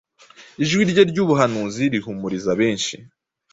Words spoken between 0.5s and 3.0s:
ijwi rye ry'ubuhanuzi rihumuriza benshi